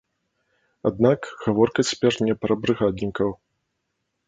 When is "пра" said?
2.47-2.53